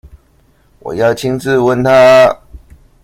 [0.79, 2.35] 我要親自問他